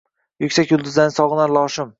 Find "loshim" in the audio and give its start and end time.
1.61-1.89